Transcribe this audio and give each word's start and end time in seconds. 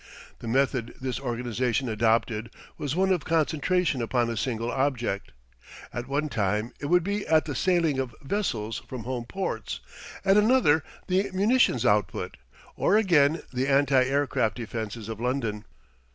The 0.39 0.47
method 0.47 0.95
this 0.99 1.19
organisation 1.19 1.87
adopted 1.87 2.49
was 2.75 2.95
one 2.95 3.11
of 3.11 3.23
concentration 3.23 4.01
upon 4.01 4.31
a 4.31 4.35
single 4.35 4.71
object. 4.71 5.31
At 5.93 6.07
one 6.07 6.27
time 6.27 6.73
it 6.79 6.87
would 6.87 7.03
be 7.03 7.27
at 7.27 7.45
the 7.45 7.53
sailing 7.53 7.99
of 7.99 8.15
vessels 8.23 8.81
from 8.87 9.03
home 9.03 9.25
ports, 9.25 9.79
at 10.25 10.37
another 10.37 10.83
the 11.05 11.29
munitions 11.35 11.85
output, 11.85 12.37
or 12.75 12.97
again 12.97 13.43
the 13.53 13.67
anti 13.67 14.01
aircraft 14.03 14.55
defences 14.57 15.07
of 15.07 15.19
London. 15.19 15.65